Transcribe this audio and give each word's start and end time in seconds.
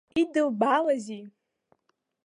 Идылбалазеи? 0.21 1.23